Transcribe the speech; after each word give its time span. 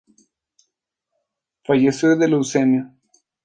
Falleció 1.63 2.15
de 2.17 2.27
leucemia. 2.27 2.91